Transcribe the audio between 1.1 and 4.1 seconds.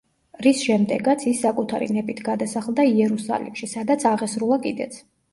ის საკუთარი ნებით გადასახლდა იერუსალიმში, სადაც